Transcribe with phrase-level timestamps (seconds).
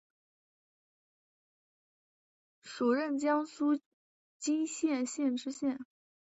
[2.63, 3.79] 署任江苏
[4.39, 5.77] 荆溪县知县。